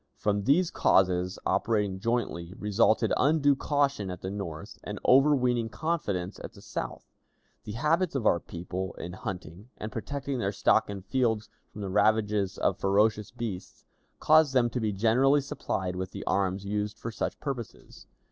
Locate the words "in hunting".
8.95-9.69